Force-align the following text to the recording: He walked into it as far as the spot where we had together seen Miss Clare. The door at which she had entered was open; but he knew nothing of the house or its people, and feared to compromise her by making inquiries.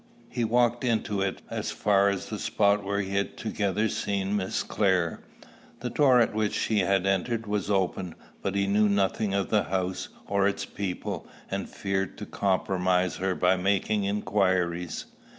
He 0.29 0.43
walked 0.43 0.83
into 0.83 1.21
it 1.21 1.43
as 1.51 1.69
far 1.69 2.09
as 2.09 2.29
the 2.31 2.39
spot 2.39 2.83
where 2.83 2.97
we 2.97 3.09
had 3.11 3.37
together 3.37 3.87
seen 3.87 4.35
Miss 4.35 4.63
Clare. 4.63 5.19
The 5.81 5.91
door 5.91 6.19
at 6.19 6.33
which 6.33 6.53
she 6.55 6.79
had 6.79 7.05
entered 7.05 7.45
was 7.45 7.69
open; 7.69 8.15
but 8.41 8.55
he 8.55 8.65
knew 8.65 8.89
nothing 8.89 9.35
of 9.35 9.49
the 9.51 9.65
house 9.65 10.09
or 10.25 10.47
its 10.47 10.65
people, 10.65 11.27
and 11.51 11.69
feared 11.69 12.17
to 12.17 12.25
compromise 12.25 13.17
her 13.17 13.35
by 13.35 13.57
making 13.57 14.05
inquiries. 14.05 15.05